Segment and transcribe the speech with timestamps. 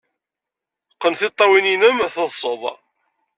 [0.93, 2.61] Qqen tiṭṭawin-nnem, teḍḍsed!